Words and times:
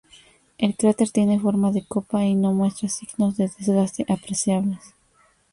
El 0.57 0.75
cráter 0.75 1.11
tiene 1.11 1.39
forma 1.39 1.71
de 1.71 1.85
copa 1.85 2.25
y 2.25 2.33
no 2.33 2.53
muestra 2.53 2.89
signos 2.89 3.37
de 3.37 3.47
desgaste 3.55 4.03
apreciables. 4.09 4.95